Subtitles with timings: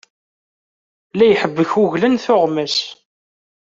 [1.17, 2.77] La iḥebbek uglan, tuɣmas.